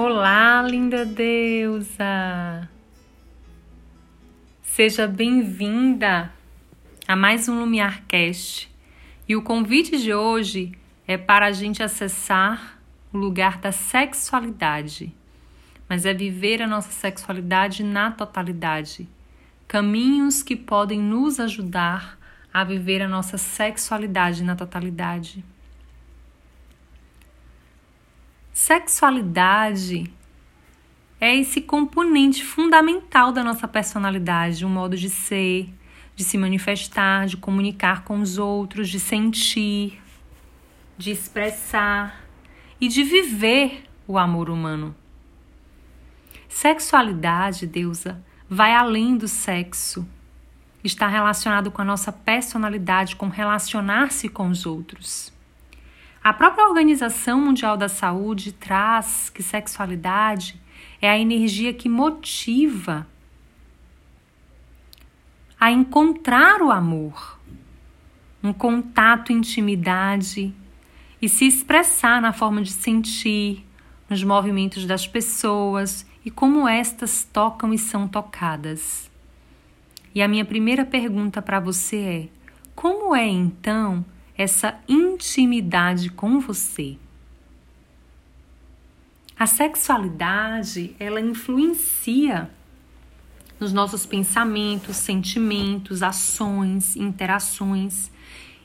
[0.00, 2.68] Olá, linda deusa!
[4.62, 6.32] Seja bem-vinda
[7.08, 8.72] a mais um Lumiarcast.
[9.28, 10.70] E o convite de hoje
[11.04, 12.78] é para a gente acessar
[13.12, 15.12] o lugar da sexualidade,
[15.88, 19.08] mas é viver a nossa sexualidade na totalidade.
[19.66, 22.16] Caminhos que podem nos ajudar
[22.54, 25.44] a viver a nossa sexualidade na totalidade.
[28.60, 30.12] Sexualidade
[31.20, 35.72] é esse componente fundamental da nossa personalidade, um modo de ser,
[36.16, 40.02] de se manifestar, de comunicar com os outros, de sentir,
[40.98, 42.24] de expressar
[42.80, 44.92] e de viver o amor humano.
[46.48, 50.04] Sexualidade, deusa, vai além do sexo.
[50.82, 55.37] Está relacionado com a nossa personalidade, com relacionar-se com os outros.
[56.28, 60.60] A própria Organização Mundial da Saúde traz que sexualidade
[61.00, 63.06] é a energia que motiva
[65.58, 67.40] a encontrar o amor,
[68.42, 70.54] um contato, intimidade
[71.22, 73.66] e se expressar na forma de sentir,
[74.06, 79.10] nos movimentos das pessoas e como estas tocam e são tocadas.
[80.14, 82.28] E a minha primeira pergunta para você é:
[82.74, 84.04] como é então
[84.38, 86.96] essa intimidade com você.
[89.36, 92.48] A sexualidade, ela influencia
[93.58, 98.12] nos nossos pensamentos, sentimentos, ações, interações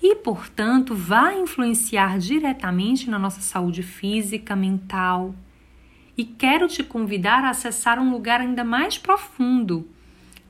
[0.00, 5.34] e, portanto, vai influenciar diretamente na nossa saúde física, mental.
[6.16, 9.88] E quero te convidar a acessar um lugar ainda mais profundo,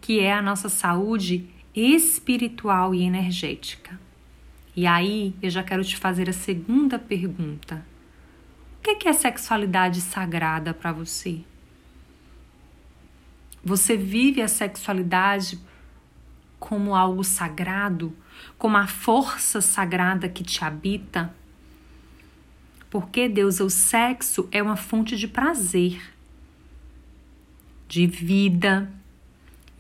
[0.01, 4.06] que é a nossa saúde espiritual e energética.
[4.77, 7.83] E aí eu já quero te fazer a segunda pergunta:
[8.79, 11.41] O que é sexualidade sagrada para você?
[13.65, 15.59] Você vive a sexualidade
[16.61, 18.15] como algo sagrado,
[18.59, 21.35] como a força sagrada que te habita?
[22.91, 26.01] Porque, Deus, o sexo é uma fonte de prazer,
[27.89, 28.93] de vida,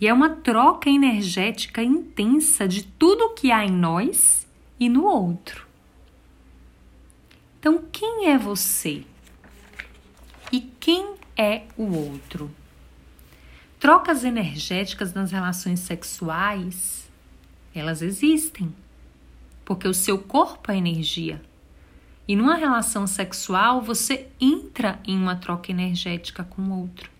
[0.00, 4.45] e é uma troca energética intensa de tudo que há em nós
[4.78, 5.66] e no outro.
[7.58, 9.04] Então, quem é você?
[10.52, 12.50] E quem é o outro?
[13.80, 17.10] Trocas energéticas nas relações sexuais,
[17.74, 18.74] elas existem,
[19.64, 21.42] porque o seu corpo é energia.
[22.28, 27.10] E numa relação sexual, você entra em uma troca energética com o outro.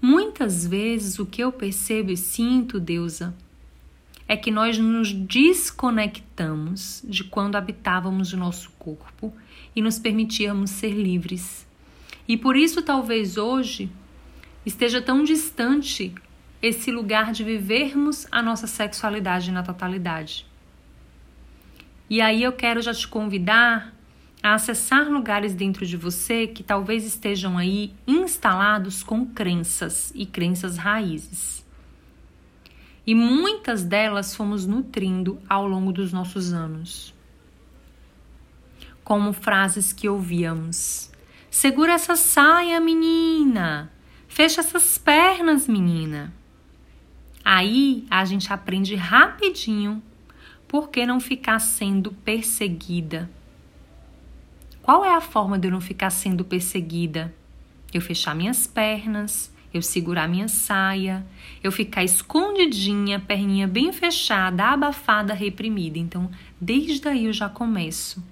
[0.00, 3.34] Muitas vezes o que eu percebo e sinto, deusa,
[4.26, 9.32] é que nós nos desconectamos de quando habitávamos o nosso corpo
[9.76, 11.66] e nos permitíamos ser livres.
[12.26, 13.90] E por isso, talvez hoje
[14.64, 16.14] esteja tão distante
[16.62, 20.46] esse lugar de vivermos a nossa sexualidade na totalidade.
[22.08, 23.94] E aí eu quero já te convidar
[24.42, 30.76] a acessar lugares dentro de você que talvez estejam aí instalados com crenças e crenças
[30.76, 31.63] raízes
[33.06, 37.14] e muitas delas fomos nutrindo ao longo dos nossos anos.
[39.02, 41.10] Como frases que ouvíamos:
[41.50, 43.92] Segura essa saia, menina!
[44.26, 46.32] Fecha essas pernas, menina!
[47.44, 50.02] Aí a gente aprende rapidinho
[50.66, 53.30] por que não ficar sendo perseguida.
[54.82, 57.34] Qual é a forma de eu não ficar sendo perseguida?
[57.92, 61.26] Eu fechar minhas pernas, eu segurar minha saia,
[61.62, 65.98] eu ficar escondidinha, perninha bem fechada, abafada, reprimida.
[65.98, 66.30] Então,
[66.60, 68.22] desde aí eu já começo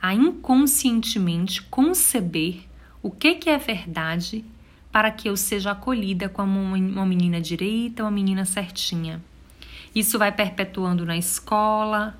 [0.00, 2.60] a inconscientemente conceber
[3.02, 4.44] o que, que é verdade
[4.92, 9.20] para que eu seja acolhida como uma menina direita, uma menina certinha.
[9.94, 12.16] Isso vai perpetuando na escola,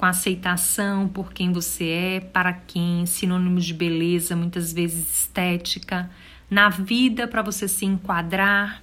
[0.00, 6.10] com aceitação por quem você é, para quem, sinônimo de beleza, muitas vezes estética,
[6.50, 8.82] na vida para você se enquadrar.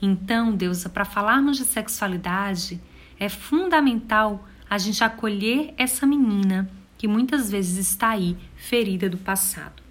[0.00, 2.80] Então, Deus, para falarmos de sexualidade,
[3.18, 9.82] é fundamental a gente acolher essa menina que muitas vezes está aí ferida do passado.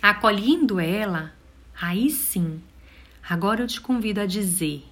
[0.00, 1.32] Acolhendo ela,
[1.80, 2.60] aí sim,
[3.28, 4.84] agora eu te convido a dizer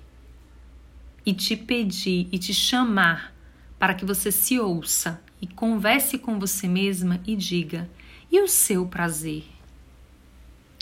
[1.25, 3.35] e te pedir e te chamar
[3.79, 7.89] para que você se ouça e converse com você mesma e diga:
[8.31, 9.58] e o seu prazer?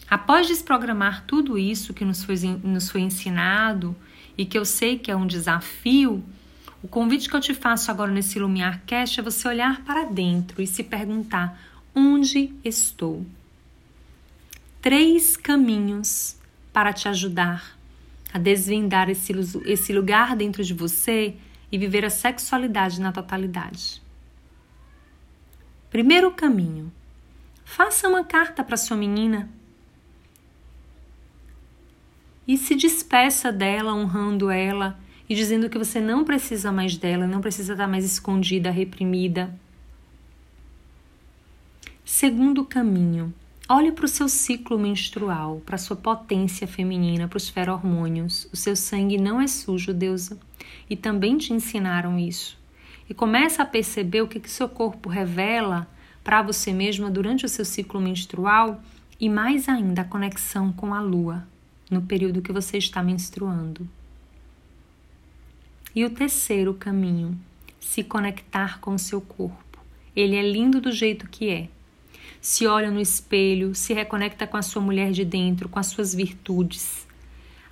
[0.08, 3.94] Após desprogramar tudo isso que nos foi, nos foi ensinado
[4.38, 6.22] e que eu sei que é um desafio,
[6.82, 10.62] o convite que eu te faço agora nesse Lumiar Cast é você olhar para dentro
[10.62, 11.60] e se perguntar
[11.94, 13.26] onde estou.
[14.80, 16.36] Três caminhos
[16.72, 17.76] para te ajudar
[18.32, 19.32] a desvendar esse,
[19.64, 21.34] esse lugar dentro de você
[21.72, 24.00] e viver a sexualidade na totalidade.
[25.90, 26.92] Primeiro caminho:
[27.64, 29.48] faça uma carta para sua menina
[32.46, 34.98] e se despeça dela, honrando ela
[35.28, 39.52] e dizendo que você não precisa mais dela, não precisa estar mais escondida, reprimida.
[42.04, 43.34] Segundo caminho,
[43.68, 48.46] olhe para o seu ciclo menstrual, para a sua potência feminina, para os feromônios.
[48.52, 50.38] O seu sangue não é sujo, deusa.
[50.88, 52.56] E também te ensinaram isso.
[53.10, 55.88] E começa a perceber o que, que seu corpo revela
[56.22, 58.80] para você mesma durante o seu ciclo menstrual
[59.18, 61.44] e mais ainda a conexão com a lua
[61.90, 63.88] no período que você está menstruando.
[65.94, 67.38] E o terceiro caminho,
[67.80, 69.78] se conectar com o seu corpo.
[70.14, 71.68] Ele é lindo do jeito que é.
[72.40, 76.14] Se olha no espelho, se reconecta com a sua mulher de dentro, com as suas
[76.14, 77.06] virtudes.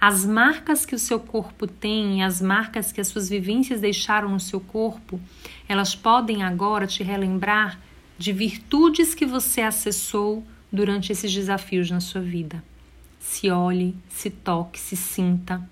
[0.00, 4.40] As marcas que o seu corpo tem, as marcas que as suas vivências deixaram no
[4.40, 5.20] seu corpo,
[5.68, 7.80] elas podem agora te relembrar
[8.18, 12.62] de virtudes que você acessou durante esses desafios na sua vida
[13.24, 15.66] se olhe, se toque, se sinta.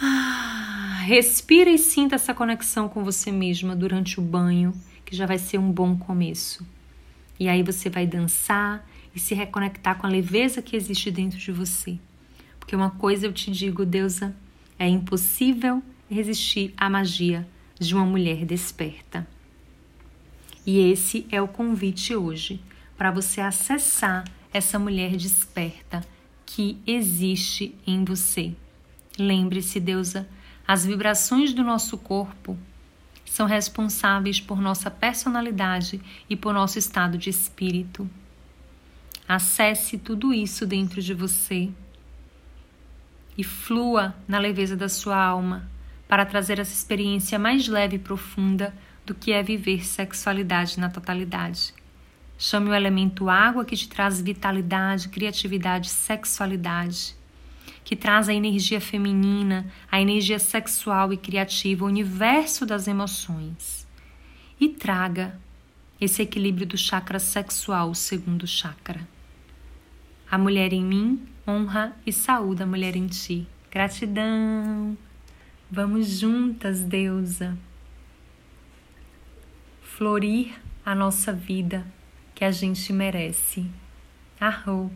[0.00, 4.72] Ah, respira e sinta essa conexão com você mesma durante o banho,
[5.04, 6.66] que já vai ser um bom começo.
[7.38, 11.52] E aí você vai dançar e se reconectar com a leveza que existe dentro de
[11.52, 11.98] você.
[12.58, 14.34] Porque uma coisa eu te digo, deusa,
[14.78, 17.46] é impossível resistir à magia
[17.78, 19.26] de uma mulher desperta.
[20.64, 22.58] E esse é o convite hoje
[22.96, 24.24] para você acessar
[24.56, 26.04] essa mulher desperta
[26.44, 28.54] que existe em você.
[29.18, 30.28] Lembre-se, deusa,
[30.66, 32.56] as vibrações do nosso corpo
[33.24, 38.08] são responsáveis por nossa personalidade e por nosso estado de espírito.
[39.28, 41.68] Acesse tudo isso dentro de você
[43.36, 45.68] e flua na leveza da sua alma
[46.08, 48.74] para trazer essa experiência mais leve e profunda
[49.04, 51.74] do que é viver sexualidade na totalidade.
[52.38, 57.14] Chame o elemento água que te traz vitalidade, criatividade, sexualidade,
[57.82, 63.86] que traz a energia feminina, a energia sexual e criativa, o universo das emoções.
[64.60, 65.38] E traga
[65.98, 69.00] esse equilíbrio do chakra sexual, o segundo chakra.
[70.30, 73.46] A mulher em mim honra e saúda a mulher em ti.
[73.70, 74.96] Gratidão.
[75.70, 77.56] Vamos juntas, deusa,
[79.82, 80.54] florir
[80.84, 81.84] a nossa vida
[82.36, 83.64] que a gente merece.
[84.38, 84.92] Arro!